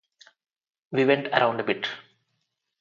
We 0.91 1.05
went 1.05 1.27
around 1.27 1.59
a 1.59 1.63
bit. 1.63 1.85